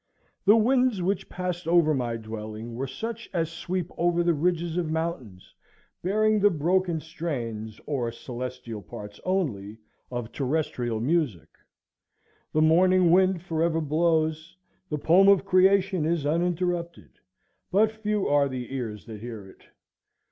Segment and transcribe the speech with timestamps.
[0.45, 4.89] The winds which passed over my dwelling were such as sweep over the ridges of
[4.89, 5.53] mountains,
[6.01, 9.77] bearing the broken strains, or celestial parts only,
[10.09, 11.49] of terrestrial music.
[12.51, 14.57] The morning wind forever blows,
[14.89, 17.19] the poem of creation is uninterrupted;
[17.71, 19.61] but few are the ears that hear it.